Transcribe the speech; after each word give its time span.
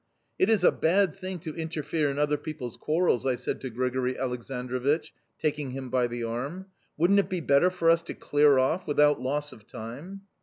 "'It 0.39 0.49
is 0.49 0.63
a 0.63 0.71
bad 0.71 1.15
thing 1.15 1.37
to 1.37 1.53
interfere 1.55 2.09
in 2.09 2.17
other 2.17 2.35
people's 2.35 2.75
quarrels,' 2.75 3.23
I 3.27 3.35
said 3.35 3.61
to 3.61 3.69
Grigori 3.69 4.15
Aleksandrovich, 4.15 5.11
taking 5.37 5.69
him 5.69 5.91
by 5.91 6.07
the 6.07 6.23
arm. 6.23 6.65
'Wouldn't 6.97 7.19
it 7.19 7.29
be 7.29 7.39
better 7.39 7.69
for 7.69 7.87
us 7.87 8.01
to 8.09 8.15
clear 8.15 8.57
off 8.57 8.87
without 8.87 9.21
loss 9.21 9.51
of 9.53 9.67
time? 9.67 10.21